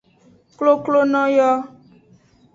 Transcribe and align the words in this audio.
Koklono 0.59 1.23
yo. 1.35 1.51